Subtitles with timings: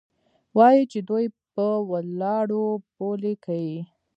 [0.57, 2.65] وايي چې دوى په ولاړو
[2.97, 3.77] بولې کيې.